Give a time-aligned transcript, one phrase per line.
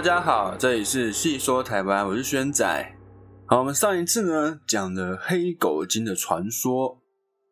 [0.00, 2.96] 大家好，这里是细说台湾，我是轩仔。
[3.44, 7.02] 好，我们上一次呢讲了黑狗精的传说，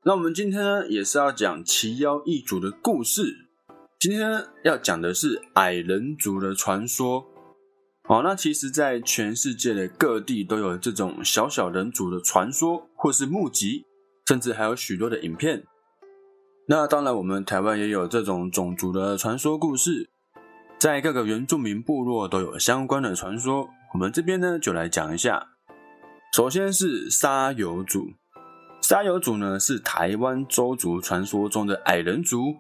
[0.04, 3.36] 那我们今天呢也是要讲奇妖异族的故事。
[3.98, 7.26] 今天呢要讲的是矮人族的传说。
[8.04, 13.84] 好，那其实，在全世界的各地都有这种小小人族的传说，或是目击，
[14.26, 15.64] 甚至还有许多的影片。
[16.66, 20.08] 那当然，我们台湾也有这种种族的传说故事。
[20.78, 25.48] 在各个原住民部落都有相关的传说，我们这边呢就来讲一下。
[26.32, 28.12] 首先是沙游族，
[28.80, 32.54] 沙游族呢是台湾周族传说中的矮人族，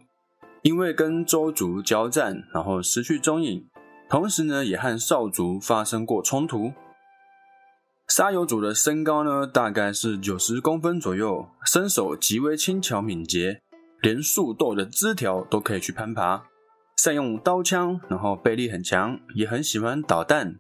[0.62, 3.68] 因为跟周族交战，然后失去踪影，
[4.08, 6.72] 同时呢也和少族发生过冲突。
[8.08, 13.60] 沙游族的身高呢大概是九十公分左右，身手极为轻巧敏捷，
[14.00, 16.42] 连树豆的枝条都可以去攀爬。
[17.08, 20.56] 善用刀枪，然后臂力很强，也很喜欢捣蛋。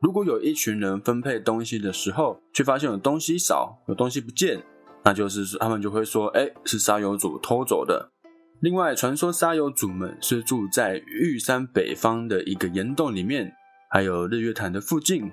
[0.00, 4.62] 如果有一群人分配东西的时候，却发现有东西少，有东西不见，
[5.04, 8.10] 那就是他们就会说：“哎，是沙游主偷走的。”
[8.60, 13.52] 另外，传说沙游主们是住在玉山北方的一个岩洞里面，
[13.90, 15.30] 还有日月潭的附近。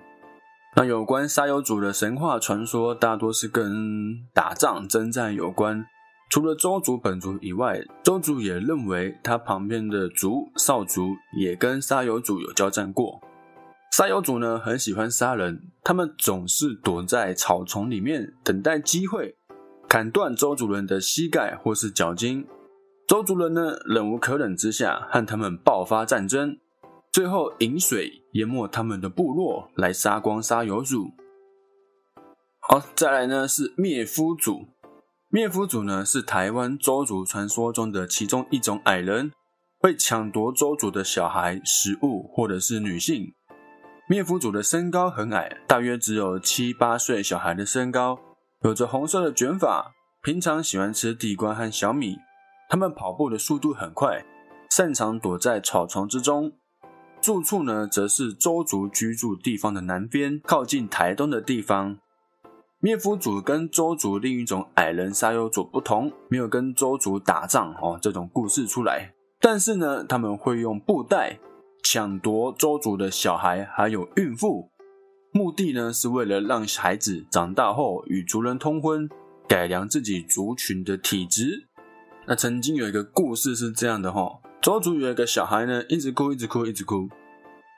[0.75, 5.85] 那有关沙游主的神话传说，大多是跟打仗征战有关。
[6.29, 13.21] 除了周族本族以外，周族也认为他旁边的族少族也跟沙游族有交战过。
[13.91, 19.37] 沙游族呢很喜欢杀人，他们总是躲在草丛里面等待机会，
[19.87, 22.45] 砍断周族人的膝盖或是脚筋。
[23.07, 26.57] 周族人呢忍无可忍之下和他们爆发战争，
[27.13, 31.13] 最后引水淹没他们的部落，来杀光沙游族。
[32.59, 34.67] 好，再来呢是灭夫族。
[35.37, 39.31] 灭夫族呢是台湾周族传说中的其中一种矮人，
[39.77, 43.35] 会抢夺周族的小孩、食物或者是女性。
[44.09, 48.17] 灭夫族的身高很矮，大约只有七八岁小孩的身高，
[48.63, 49.91] 有着红色的卷发，
[50.23, 52.17] 平常喜欢吃地瓜和小米。
[52.67, 54.25] 他们跑步的速度很快，
[54.71, 56.53] 擅长躲在草丛之中。
[57.21, 61.99] 住处呢则是周族居住地方的南边，靠近台东的地方。
[62.79, 69.15] 灭夫族跟周族另一种矮人沙游族不同，没有跟周族打仗哦这种故事出来。
[69.39, 71.39] 但是呢，他们会用布袋
[71.83, 74.69] 抢夺周族的小孩还有孕妇，
[75.31, 79.09] 目的呢是为了让孩子长大后与族人通婚，
[79.47, 81.67] 改良自己族群的体质。
[82.27, 87.09] 那曾经有一个故事是这样的哈，周族有一个小孩呢，一直哭，一直哭，一直哭，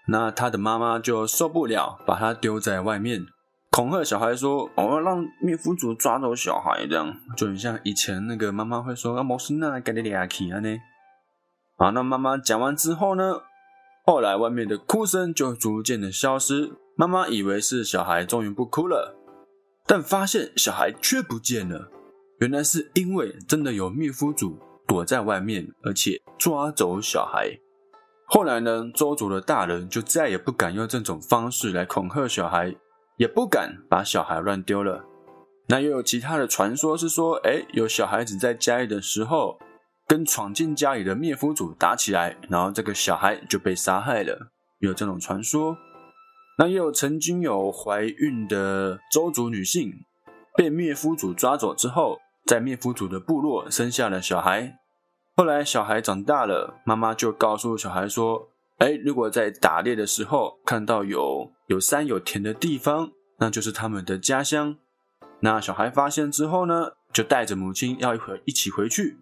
[0.09, 3.25] 那他的妈妈就受不了，把他丢在外面。
[3.71, 10.77] 恐吓小孩说：“我要让灭夫族抓走小孩，这样就很像以前那个妈妈会说‘啊，莫斯纳盖里利亚奇啊呢’。
[11.77, 13.41] 好，那妈妈讲完之后呢，
[14.05, 16.71] 后来外面的哭声就逐渐的消失。
[16.97, 19.15] 妈妈以为是小孩终于不哭了，
[19.85, 21.89] 但发现小孩却不见了。
[22.39, 27.57] 原来是因为真的有灭夫族躲在外面，而且抓走小孩。
[28.25, 32.75] 后来呢，周族的大人就再也不敢用这种方式来恐吓小孩。”
[33.19, 35.03] 也不敢把小孩乱丢了。
[35.67, 39.59] 那又有其他的传说是说，哎，有小孩子在家里的时候，
[40.07, 44.51] 跟闯进家里的灭夫主打起来，然后这个小孩就被杀害了。
[44.79, 45.77] 有这种传说。
[46.57, 49.91] 那也有曾经有怀孕的周族女性
[50.55, 54.79] 被灭夫主抓走之后，在灭夫主的部落生下了小孩。
[55.35, 58.47] 后来小孩长大了，妈妈就告诉小孩说。
[58.79, 64.77] 哎，如果在打猎的时候看到有有山有田的地方，那就是他们的家乡。
[65.41, 69.17] 那小孩发现之后呢，就带着母亲要一会一起回去。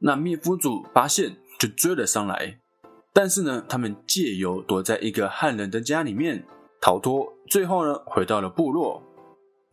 [0.00, 2.60] 那灭夫主发现就追了上来，
[3.14, 6.44] 但是呢，他们借由躲在一个汉人的家里面
[6.80, 9.02] 逃脱，最后呢回到了部落。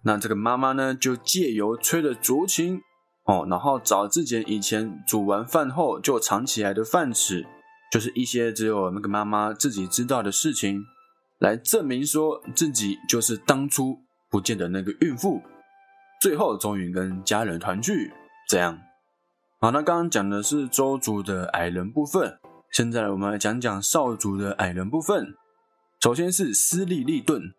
[0.03, 2.79] 那这个妈妈呢，就借由吹了竹琴
[3.25, 7.45] 哦，然后找自己以前煮完饭后就藏起来的饭吃。
[7.95, 10.83] 就是一些只有那个妈妈自己知道的事情，
[11.39, 13.99] 来证明说自己就是当初
[14.29, 15.41] 不见的那个孕妇。
[16.21, 18.11] 最后终于跟家人团聚，
[18.49, 18.77] 这样。
[19.61, 22.37] 好，那刚刚讲的是周族的矮人部分，
[22.69, 25.33] 现在我们来讲讲少族的矮人部分。
[26.01, 27.53] 首先是斯利利顿，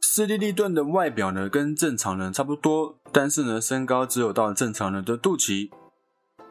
[0.00, 5.70] 斯利利顿的外表呢跟正常人差不多，但是呢身高只有到正常人的肚脐。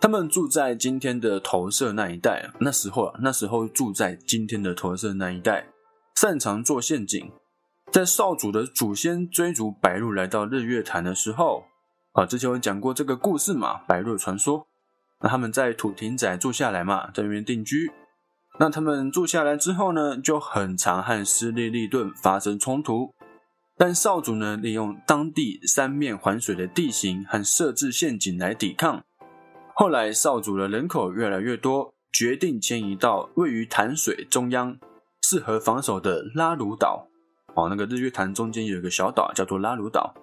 [0.02, 2.50] 他们住在今天的投射那一带。
[2.60, 5.68] 那时候啊，那时候住在今天的投射那一带，
[6.16, 7.32] 擅长做陷阱。
[7.92, 11.66] 在少主的祖先追逐白鹿来到日月潭的时候，
[12.14, 14.66] 啊，之前我讲过这个故事嘛，白鹿传说。
[15.20, 17.92] 那他们在土亭仔住下来嘛，在那边定居。
[18.60, 23.14] 那他们住下来之后呢，就很常和斯利利顿发生冲突。
[23.78, 29.04] 但少主呢，利用当地三面环水的地形和设置陷阱来抵抗。
[29.82, 34.78] 后来少主的人口越来越多，决定迁移到位于潭水中央、
[35.24, 37.08] 适合防守的拉鲁岛。
[37.56, 40.14] 哦，那个日月潭中间有一个小岛叫做拉鲁岛。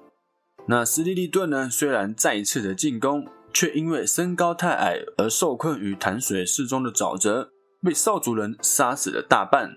[0.69, 7.51] 那斯利利顿呢，虽然再一次的进攻，却因为身高太矮而受困于潭水适中的沼泽，
[7.83, 9.75] 被少主人杀死了大半。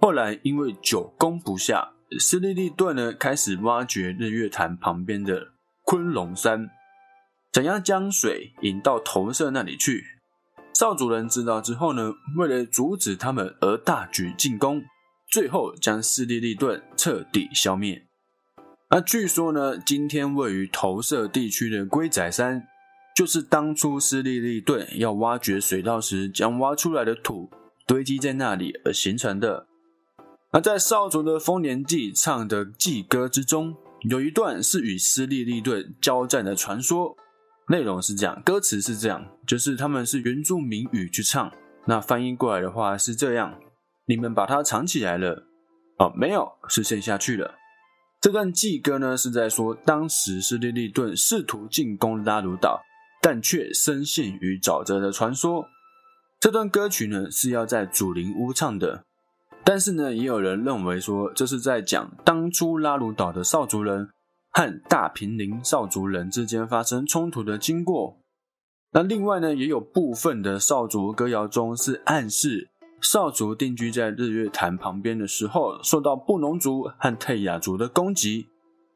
[0.00, 1.92] 后来因为久攻不下。
[2.18, 5.52] 斯利利顿呢，开始挖掘日月潭旁边的
[5.84, 6.68] 昆龙山，
[7.52, 10.04] 怎样将水引到投射那里去？
[10.72, 14.84] 少主人知道之后呢，为了阻止他们而大举进攻，
[15.28, 18.06] 最后将斯利利顿彻底消灭。
[18.90, 22.68] 那据说呢，今天位于投射地区的龟仔山，
[23.16, 27.50] 就是当初斯利利顿要挖掘水道时，将挖出来的土
[27.86, 29.66] 堆积在那里而形成的。
[30.52, 33.76] 而在少主的丰年祭唱的祭歌之中，
[34.08, 37.16] 有一段是与斯利利顿交战的传说。
[37.70, 41.52] 内容是这样，歌词是这样，就是他们是原住民语去唱。
[41.86, 43.60] 那翻译过来的话是这样：
[44.06, 45.46] 你们把它藏起来了？
[45.98, 47.54] 哦，没有，是陷下去了。
[48.20, 52.82] 这段祭歌呢，是在说当时斯利利顿试图进攻拉鲁岛，
[53.22, 55.68] 但却深陷于沼泽的传说。
[56.40, 59.04] 这段歌曲呢，是要在祖灵屋唱的。
[59.62, 64.08] 但是呢，也有人认为说，这是在讲当初拉鲁岛的少族人
[64.50, 68.18] 和大平林少族人之间发生冲突的经过。
[68.92, 72.68] 那另外呢，也有部分的少族歌谣中是暗示
[73.00, 78.48] 少族定居在日月潭旁边的时候，受到布农族和泰雅族的攻击。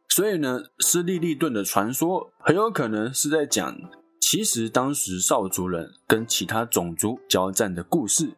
[0.08, 3.76] 所以呢，斯利利顿的传说很有可能是在讲，
[4.20, 8.34] 其实当时少族人跟其他种族交战的故事。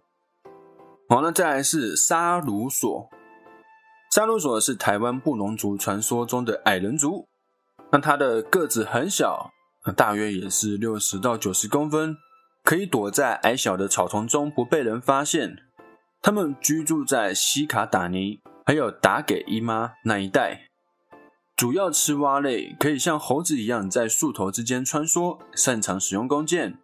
[1.09, 3.09] 好，那再来是沙鲁索。
[4.17, 7.29] 沙鲁索是台湾布农族传说中的矮人族。
[7.93, 9.51] 那它的个子很小，
[9.95, 12.17] 大约也是六十到九十公分，
[12.65, 15.59] 可以躲在矮小的草丛中不被人发现。
[16.23, 20.71] 他们居住在西卡达尼还有达给伊妈那一带，
[21.55, 26.79] 主要吃蛙类，可以像猴子一样在树头之间穿梭，擅长使用弓箭。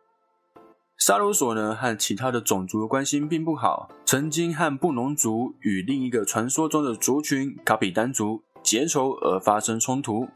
[1.04, 10.28] 沙鲁索呢和其他的种族的关系并不好，曾经和布农族与另一个传说中的族群卡比丹族结仇而发生冲突。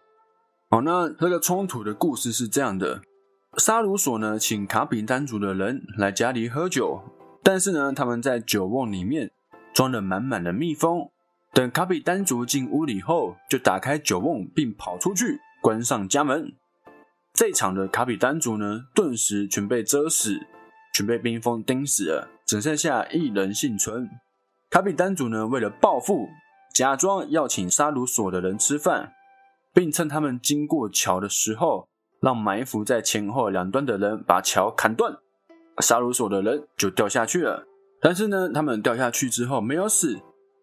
[0.69, 3.01] 好，那这个冲突的故事是这样的：
[3.59, 7.01] 沙鲁索呢请卡比丹族的人来家里喝酒，
[7.45, 9.31] 但是呢他们在酒瓮里面
[9.73, 11.09] 装了满满的蜜蜂，
[11.53, 16.53] 等卡比丹族进屋里后，就打开酒瓮并跑出去，关上家门。
[17.33, 20.41] 这场的卡比丹族呢顿时全被蛰死。
[20.97, 24.09] 全被冰封钉死了，只剩下一人幸存。
[24.71, 26.27] 卡比丹族呢，为了报复，
[26.75, 29.13] 假装要请沙鲁索的人吃饭，
[29.75, 31.87] 并趁他们经过桥的时候，
[32.23, 35.15] 让埋伏在前后两端的人把桥砍断，
[35.81, 37.67] 沙鲁索的人就掉下去了。
[38.01, 40.19] 但是呢，他们掉下去之后没有死，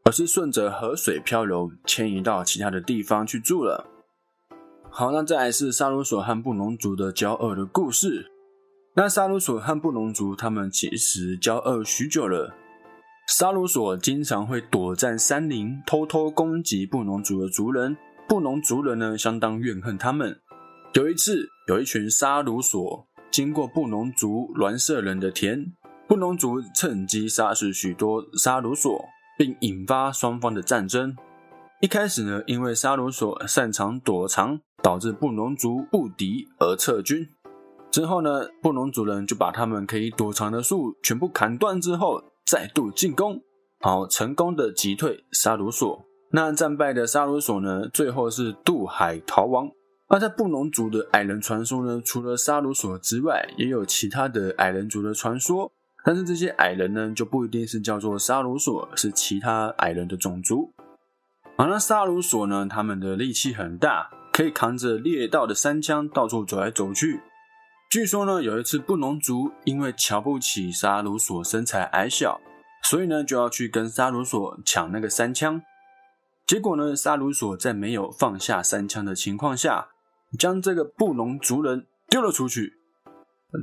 [0.05, 3.85] 而是顺着河水漂流，迁移到其他的地方去住了。
[4.89, 8.32] 好，那再来是沙鲁索和布农族的交恶的故事。
[8.95, 12.53] 那沙鲁索和布农族他们其实交恶许久了。
[13.27, 17.97] 沙鲁索经常会躲在山林，偷偷攻击布农族的族人。
[18.27, 20.39] 布农族人呢，相当怨恨他们。
[20.93, 25.73] 有一次，有一群沙鲁索经过布农族栾社人的田，
[26.07, 29.05] 布农族趁机杀死许多沙鲁索，
[29.39, 31.15] 并引发双方的战争。
[31.81, 37.27] 一开始呢，因为沙鲁索擅长躲藏，导致布农族不敌而撤军。
[37.93, 43.39] 之后呢，布农族人就把他们可以躲藏的树全部砍断，之后再度进攻，
[43.81, 46.03] 好，成功的击退沙鲁索。
[46.31, 49.69] 那战败的沙鲁索呢，最后是渡海逃亡。
[50.07, 55.71] 而在布农族的矮人传说呢，除了沙鲁索之外，也有其他的矮人族的传说。
[56.03, 60.73] 但是这些矮人呢，就不一定是叫做沙鲁索，是其他矮人的种族。
[61.57, 67.21] 而那沙鲁索呢，他们的力气很大，可以扛着猎道的山枪到处走来走去。
[67.93, 72.41] 据说呢，有一次布农族因为瞧不起沙鲁索身材矮小，
[72.81, 75.61] 所以呢就要去跟沙鲁索抢那个三枪。
[76.47, 79.89] 结果呢，沙鲁索在没有放下三枪的情况下，
[80.39, 82.73] 将这个布农族人丢了出去。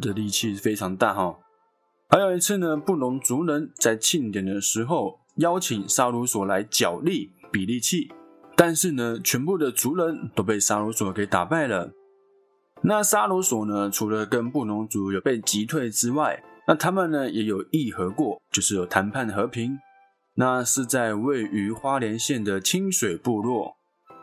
[0.01, 1.37] 这力气非常大哈。
[2.09, 8.13] 还有一次呢，布农族人在庆典的时候邀请沙鲁索来角力比力气，
[8.55, 11.91] 但是呢，全部的族人都被沙鲁索给打败了。
[12.83, 13.91] 那沙鲁索呢？
[13.91, 19.79] 除了跟布农族有被击退之外，那他们呢也有议和过，就是有谈判和平。
[20.37, 23.77] 那是在位于花莲县的清水部落。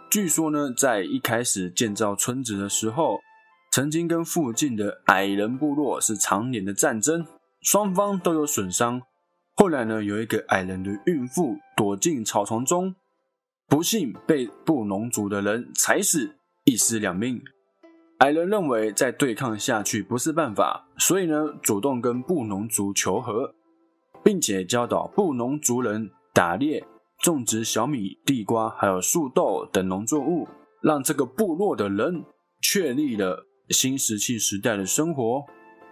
[0.10, 3.20] 据说呢，在一开始建造村子的时候，
[3.72, 7.28] 曾经跟附近的矮人部落是常年的战争，
[7.62, 9.02] 双方都有损伤。
[9.54, 12.96] 后来呢，有一个矮人的孕妇躲进草丛中，
[13.68, 17.40] 不幸被布农族的人踩死，一尸两命。
[18.20, 23.54] 矮人认为再对抗下去不是办法，所以呢，主动跟布农族求和，
[24.24, 26.84] 并且教导布农族人打猎。
[27.24, 30.48] 种植小米、地瓜，还有树豆等农作物，
[30.82, 32.24] 让这个部落的人
[32.62, 35.44] 确立了新石器时代的生活。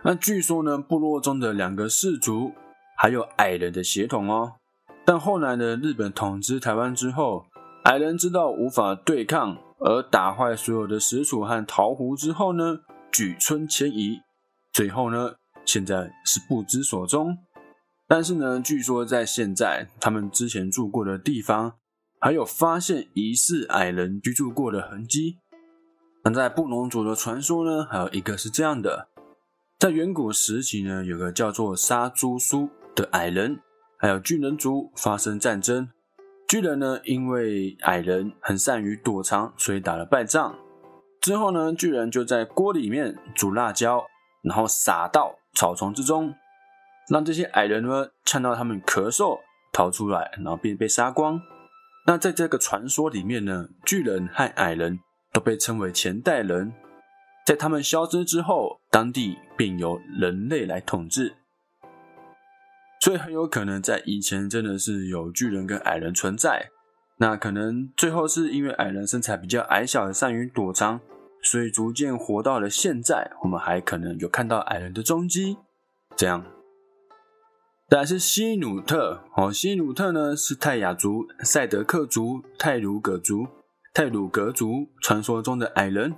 [0.04, 2.52] 那据说呢，部落中的两个氏族
[2.96, 4.54] 还有矮人的血统哦。
[5.04, 7.48] 但后来呢，日本统治台湾之后，
[7.86, 12.80] 矮人知道无法对抗，而打坏所有的石楚和桃壶之后呢，
[13.12, 14.22] 举村迁移，
[14.72, 17.38] 最后呢，现在是不知所踪。
[18.08, 21.74] 但是呢，据说在现在他们之前住过的地方，
[22.20, 25.40] 还有发现疑似矮人居住过的痕迹。
[26.24, 29.10] 那在布农族的传说呢，还有一个是这样的：
[29.78, 33.60] 在远古时期呢，有个叫做杀猪苏的矮人，
[33.98, 35.90] 还有巨人族发生战争。
[36.48, 40.56] 巨人呢，因为矮人很善于躲藏，所以打了败仗。
[41.20, 44.06] 之后呢，巨人就在锅里面煮辣椒，
[44.44, 46.34] 然后撒到草丛之中。
[47.10, 49.40] 让这些矮人呢看到他们咳嗽
[49.74, 51.42] 逃出来，然后便被杀光。
[52.06, 55.00] 那在这个传说里面呢，巨人和矮人
[55.34, 56.74] 都被称为前代人。
[57.46, 61.36] 在他们消失之后，当地便由人类来统治。
[63.06, 66.72] 所以很有可能在以前真的是有巨人跟矮人存在。
[67.20, 71.00] 那可能最后是因为矮人身材比较矮小，善于躲藏，
[71.44, 73.30] 所以逐渐活到了现在。
[73.44, 75.58] 我们还可能有看到矮人的踪迹。
[76.18, 76.44] 这样。
[77.88, 83.46] 再来是西努特，哦，西努特呢是泰雅族、赛德克族、泰鲁格族、
[83.94, 86.16] 泰鲁格族传说中的矮人，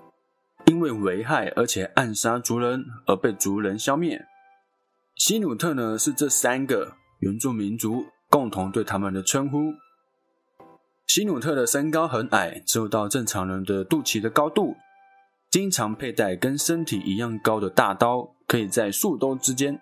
[0.68, 4.26] 因为危害而且暗杀族人而被族人消灭。
[5.18, 9.74] 西努特呢是这三个原住民族共同对他们的称呼。
[11.08, 14.76] 西努特的身高很矮，只有到正常人的肚脐的高度，
[15.50, 19.82] 经常佩戴跟身体一样高的大刀，可以在树兜之间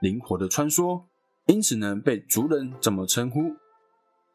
[0.00, 1.02] 灵活的穿梭。
[1.46, 3.56] 因此呢，被族人这么称呼。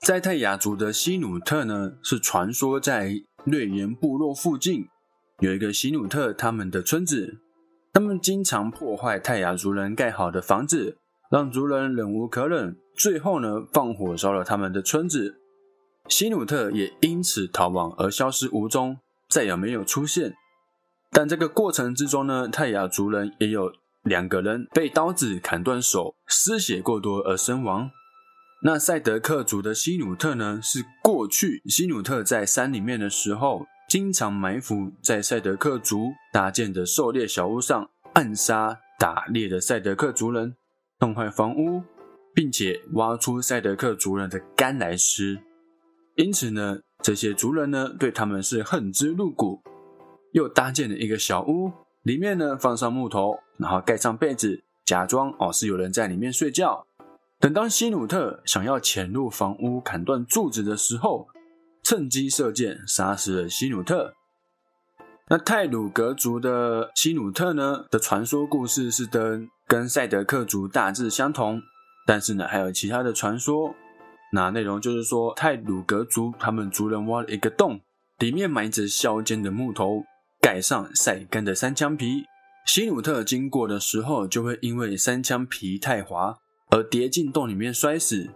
[0.01, 3.13] 在泰雅族的西努特呢，是传说在
[3.45, 4.85] 略岩部落附近
[5.39, 7.39] 有一个西努特他们的村子，
[7.95, 10.97] 他们经常破坏泰雅族人盖好的房子，
[11.31, 15.39] 让族人忍无可忍，最后呢放火烧了他们的村子。
[16.09, 18.97] 西努特也因此逃亡而消失无踪，
[19.29, 20.35] 再也没有出现。
[21.09, 23.71] 但这个过程之中呢，泰雅族人也有。
[24.03, 27.89] 两个人被刀子砍断手，失血过多而身亡。
[28.61, 30.59] 那赛德克族的西努特呢？
[30.61, 40.55] 是过去西努特在山里面的时候，经常埋伏在赛德克族搭建的狩猎小屋上，暗杀打猎的赛德克族人，
[40.99, 41.83] 弄坏房屋，
[42.33, 45.39] 并且挖出赛德克族人的肝来吃。
[46.15, 49.61] 因此呢，这些族人呢，对他们是恨之入骨，
[50.31, 51.71] 又搭建了一个小屋。
[52.01, 56.85] 里面呢放上木头，然后盖上被子，假装哦是有人在里面睡觉。
[57.39, 61.27] 等到西努特想要潜入房屋砍断柱子的时候，
[61.85, 64.15] 趁机射箭杀死了希努特。
[65.29, 71.61] 那泰鲁格族的希努特呢的传说故事是跟跟赛德克族大致相同，
[72.07, 73.75] 但是呢还有其他的传说。
[74.33, 77.79] 那内容就是说泰鲁格族他们族人挖了一个洞，
[78.17, 80.03] 里面埋着削尖的木头。
[80.41, 82.23] 盖上晒干的三枪皮，
[82.67, 86.37] 希努特经过的时候就会因为三枪皮太滑
[86.69, 88.29] 而跌进洞里面摔死，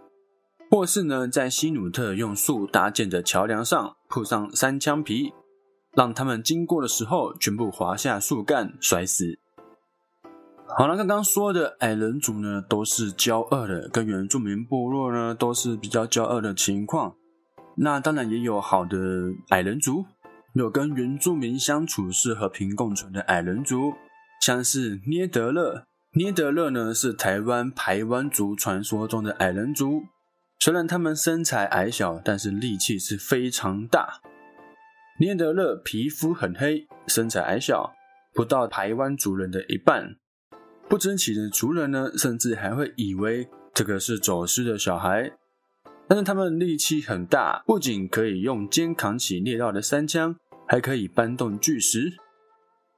[0.69, 5.33] 或是呢在西努特用树搭建的桥梁上铺上三枪皮，
[5.95, 9.39] 让他们经过的时候全部滑下树干摔死。
[10.77, 17.15] 好了，刚刚说的矮人族呢都是骄傲的，跟原住民部落呢都是比较骄傲的情况，
[17.75, 18.97] 那当然也有好的
[19.49, 20.05] 矮人族。
[20.53, 23.93] 有跟原住民相处是和平共存的矮人族，
[24.41, 25.83] 像是捏德勒。
[26.13, 30.01] 捏德勒呢是台湾排湾族传说中的矮人族，
[30.61, 34.19] 虽然他们身材矮小，但是力气是非常大。
[35.17, 37.93] 涅德勒皮肤很黑，身材矮小，
[38.33, 40.17] 不到台湾族人的一半。
[40.89, 45.31] 不争气的族人呢，甚至还会以为这个是走失的小孩。
[46.09, 50.35] 但是他们力气很大，不仅可以用肩扛起猎到的三枪，
[50.67, 52.11] 还可以搬动巨石。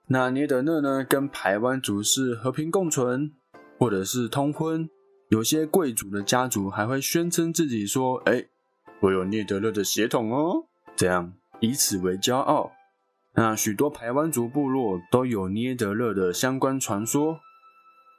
[0.07, 3.33] 那涅德勒呢，跟台湾族是和平共存，
[3.77, 4.89] 或者是通婚。
[5.31, 8.47] 有些贵族的家族还会宣称自己说：“哎，
[8.99, 12.73] 我有涅德勒的血统哦。”这样以此为骄傲。
[13.35, 17.39] 那许多排湾族部落都有涅德勒的相关传说，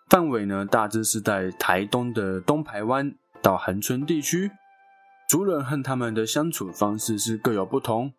[0.08, 4.50] 范围呢大致是在台东的东排湾到恒春地区。
[5.28, 8.14] 族人和他们的相处方式是各有不同，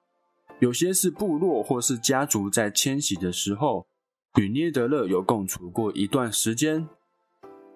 [0.60, 3.88] 有些是部落或是家族在迁徙的时候
[4.36, 6.88] 与涅德勒有共处过一段时间，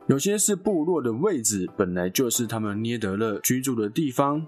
[0.07, 4.47] 有些是部落的位置本来就是他们涅德勒居住的地方，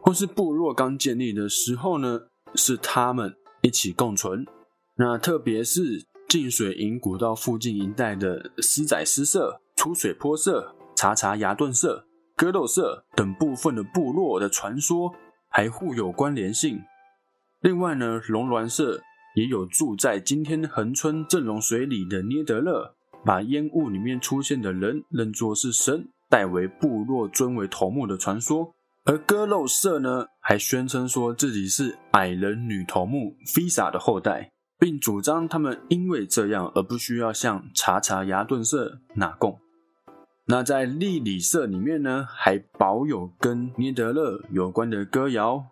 [0.00, 2.20] 或是部落刚建立的时候呢
[2.54, 3.34] 是他们。
[3.62, 4.46] 一起共存。
[4.96, 15.12] 那特别是进水银古道附近一带的狮仔狮社、出水坡社、查查牙顿社、割肉社等部分的部落的传说
[15.48, 16.80] 还互有关联性。
[17.60, 19.02] 另外呢，龙銮社
[19.34, 22.94] 也有住在今天恒春镇龙水里的捏德勒，
[23.26, 28.72] 把烟雾里面出现的人认作是神，代为部落尊为头目的传说。
[29.04, 39.58] 而割肉社呢，还宣称说自己是矮人女头目菲萨的后代，并主张他们因为这样而不需要向查查牙顿社纳贡。
[40.46, 45.66] 那在利里社里面呢，还保有跟涅德勒有关的歌谣，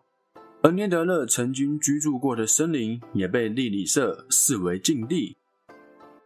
[0.61, 5.37] 而涅德勒曾经居住过的森林也被利里社视为禁地。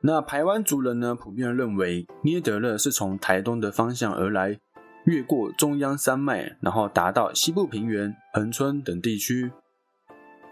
[0.00, 4.61] 那台湾族人呢，普遍认为涅德勒是从台东的方向而来。
[5.05, 9.50] 越过中央山脉，然后达到西部平原、恒春等地区。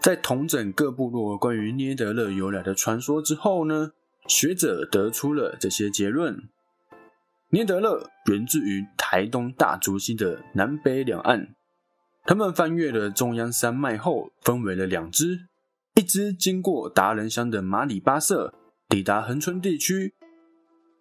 [0.01, 3.91] 在统整各部落关于涅德勒由来的传说之后呢，
[4.27, 6.49] 学者得出了这些结论：
[7.51, 11.49] 涅德勒源自于台东大竹溪的南北两岸。
[12.25, 15.41] 他们翻越了中央山脉后，分为了两支，
[15.93, 18.53] 一支经过达人乡的马里巴社，
[18.89, 20.13] 抵达恒春地区；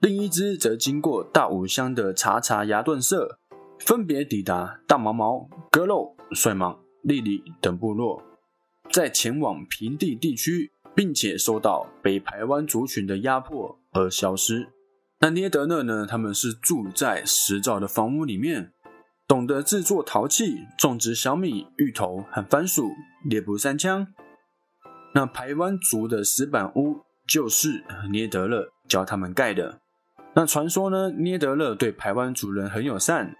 [0.01, 3.38] 另一支则经过大武乡的查查牙顿社。
[3.79, 8.22] 分别抵达大毛毛、割肉、帅莽、丽丽等部落，
[8.90, 14.66] 在前往平地地区，并且受到北台湾族群的压迫而消失。
[15.20, 16.07] 那涅德勒呢？
[16.07, 18.72] 他们是住在石造的房屋里面，
[19.29, 22.90] 懂得制作陶器、种植小米、芋头和番薯、
[23.25, 24.09] 猎捕山枪。
[25.14, 29.80] 那排湾族的石板屋就是涅德勒教他们盖的。
[30.34, 31.10] 那传说呢？
[31.10, 33.34] 涅德勒对排湾族人很友善。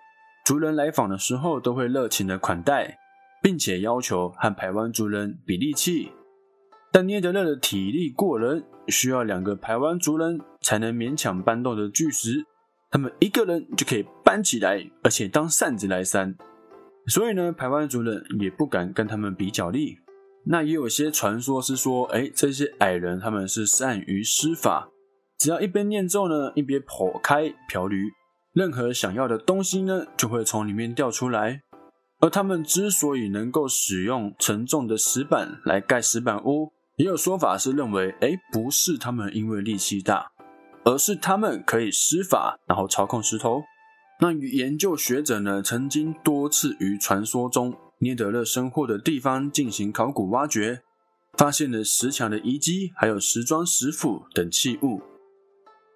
[0.45, 2.97] 族人来访的时候，都会热情的款待，
[3.43, 6.13] 并且要求和排湾族人比力气。
[6.91, 12.47] 但涅德勒的体力过人，需要两个排湾族人才能勉强搬动的巨石，
[12.91, 16.35] 他们一个人就可以搬起来，而且当扇子来扇。
[17.09, 19.99] 所以呢，排湾族人也不敢跟他们比脚力。
[20.49, 24.89] 那也有些传说是说，哎，这些矮人他们是善于施法，
[25.37, 28.13] 只要一边念咒呢，一边剖开瓢驴。
[28.53, 31.63] 任何想要的东西呢，就会从里面掉出来。
[32.21, 40.31] 而他们之所以能够使用沉重的石板来盖石板屋，也有说法是认为，哎，不是他们因为力气大，
[40.85, 43.63] 而是他们可以施法，然后操控石头。
[44.21, 50.83] 那与研究学者呢，曾经多次于传说中涅德勒生活的地方进行考古挖掘，
[51.37, 55.01] 发现了石墙的遗迹，还有石桩、石斧等器物。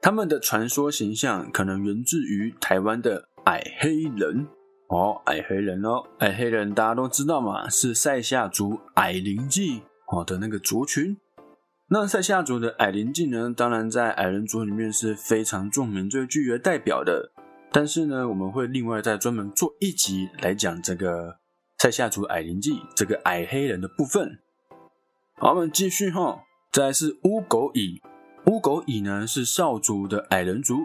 [0.01, 4.47] 他们的传说形象可能源自于台湾的矮黑人
[4.89, 11.19] 哦，矮黑人哦，矮黑人大家都知道嘛，是塞夏族矮灵祭哦的那个族群。
[11.91, 17.33] 那塞夏族的矮灵祭呢，当然在矮人族里面是非常著名、最具有代表的。
[17.73, 21.39] 但是呢，我们会另外再专门做一集来讲这个
[21.83, 24.38] 塞夏族矮灵记这个矮黑人的部分。
[25.38, 28.03] 好，我们继续哈，再是乌狗蚁。
[28.45, 30.81] 乌狗蚁呢是少族的矮人族，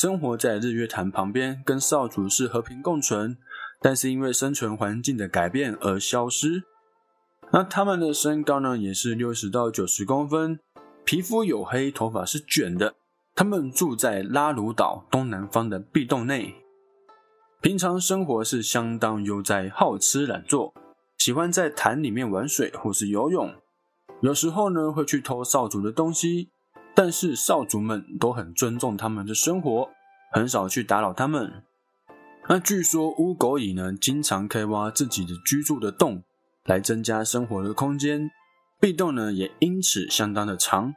[0.00, 3.36] 生活在日月潭旁边，跟少族是和平共存，
[3.82, 6.62] 但是因为生存环境的改变而消失。
[7.52, 10.58] 那他们的身高呢也是六十到九十公分，
[11.04, 12.94] 皮肤黝黑，头发是卷的。
[13.34, 16.54] 他们住在拉鲁岛东南方的壁洞内，
[17.64, 20.74] 平常生活是相当悠哉，好吃懒做，
[21.16, 23.54] 喜欢在潭里面玩水或是游泳，
[24.20, 26.50] 有时候呢会去偷少主的东西。
[26.94, 29.88] 但是少主们都很尊重他们的生活，
[30.30, 31.64] 很少去打扰他们。
[32.50, 36.22] 那据说乌狗蚁呢，经常可以挖自己的居住的洞，
[36.66, 38.30] 来增加生活的空间。
[38.78, 40.92] 壁洞呢，也因此相当的长，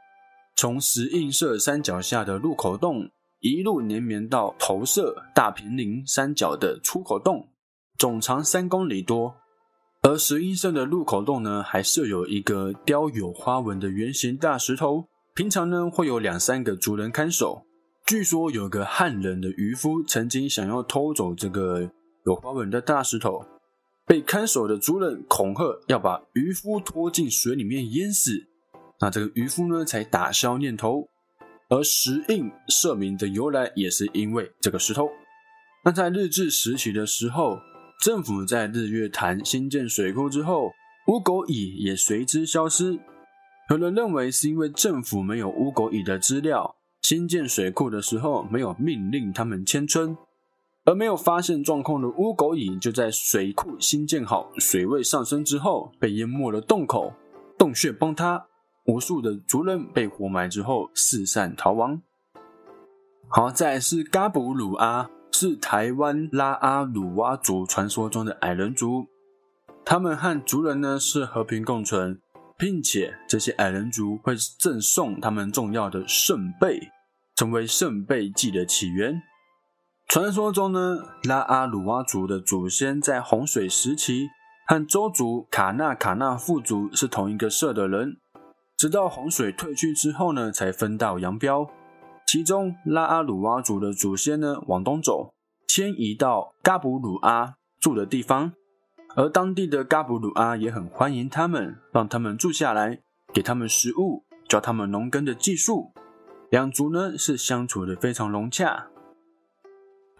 [0.54, 3.08] 从石印社山脚下的入口洞，
[3.40, 7.48] 一路连绵到投射大平林山脚的出口洞，
[7.96, 9.36] 总长三公里多。
[10.02, 15.04] 而石映社的入口洞呢，还设有一个雕有花纹的圆形大石头。
[15.34, 17.62] 平常呢，会有两三个族人看守，
[18.06, 21.88] 据说有个汉人的渔夫曾经想要偷走这个
[22.26, 23.44] 有花纹的大石头，
[24.04, 28.32] 被看守的族人恐吓要把渔夫拖进水里面淹死。
[29.00, 31.08] 那这个渔夫呢才打消念头。
[31.68, 35.08] 而石印社名的由来也是因为这个石头。
[35.84, 37.58] 那在日治时期的时候，
[38.02, 40.70] 政府在日月潭新建水库之后，
[41.08, 42.98] 乌狗蚁也随之消失。
[43.70, 46.74] 有人认为是因为政府没有乌狗蚁的资料。
[47.02, 50.16] 新建水库的时候，没有命令他们迁村，
[50.84, 57.14] 而没有发现状况的乌狗蚁就在水库新建好、水位上升之后，被淹没了洞口，
[57.56, 58.46] 洞穴崩塌，
[58.88, 62.00] 无数的族人被活埋之后四散逃亡。
[63.28, 69.06] 好，再来是嘎布鲁阿，是台湾拉阿鲁哇族传说中的矮人族，
[69.84, 72.18] 他们和族人呢是和平共存，
[72.56, 76.90] 并且这些矮人族会赠送他们重要的圣贝。
[77.36, 79.22] 成为圣贝祭的起源。
[80.08, 84.26] 传说中呢，拉阿鲁哇族的祖先在洪水时期
[84.66, 88.16] 和周族卡纳卡纳富族是同一个社的人，
[88.78, 91.68] 直到洪水退去之后呢，才分道扬镳。
[92.24, 95.34] 其中拉阿鲁哇族的祖先呢，往东走，
[95.66, 98.52] 迁移到嘎布鲁阿住的地方，
[99.16, 103.00] 而当地的嘎布鲁阿也很欢迎他们，让他们住下来，
[103.34, 105.92] 给他们食物，教他们农耕的技术。
[106.48, 108.86] 两族呢是相处的非常融洽，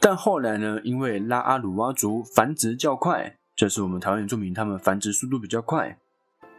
[0.01, 5.97] 但后来呢，因为拉阿鲁哇族繁殖较快，就是我们台湾原住民，他们繁殖速度比较快，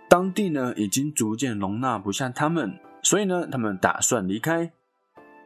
[0.10, 4.74] 当地呢已经逐渐容纳不下他们，所以呢，他们打算离开。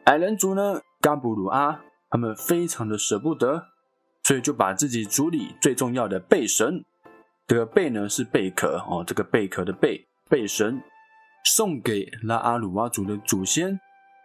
[0.04, 3.66] 矮人族呢，嘎布鲁阿，他们非常的舍不得，
[4.22, 6.82] 所以就把自己族里最重要的贝神，
[7.46, 10.82] 这个贝呢是贝壳哦，这个贝壳的贝贝神，
[11.54, 13.78] 送给拉阿鲁哇族的祖先。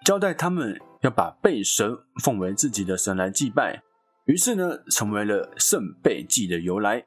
[0.06, 3.84] 交代他们要把贝神奉为自己的神来祭拜，
[4.23, 7.04] 于是呢，成为了圣贝祭的由来。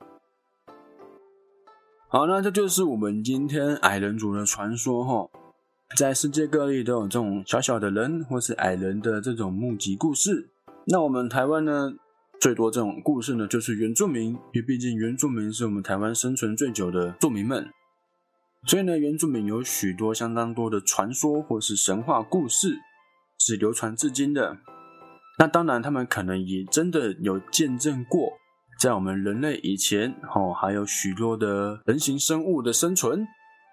[2.13, 5.31] 好，那这就是我们今天矮人族的传说哈。
[5.97, 10.51] 在世界各地都有这种小小的人或是矮人的这种目击故事。
[10.89, 11.95] 那我们台湾呢，
[12.39, 17.71] 最多这种故事呢，就是原住民，因为毕竟原住民是我们台湾生存最久的住民们。
[18.67, 22.77] 所以呢，原住民有许多相当多的传说或是神话故事
[23.39, 24.59] 是流传至今的。
[25.39, 28.35] 那当然，他们可能也真的有见证过，
[28.83, 33.25] 在我们人类以前，哦，还有许多的人形生物的生存。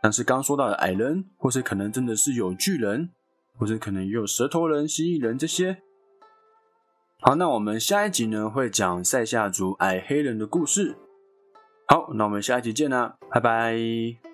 [0.04, 3.10] 但是刚说到的矮人，或是可能真的是有巨人，
[3.58, 5.82] 或者可能也有蛇头人、蜥蜴人这些。
[7.22, 10.96] 好，那我们下一集呢会讲塞夏族矮黑人的故事。
[11.88, 14.29] 好，那我们下一集见啦，拜拜。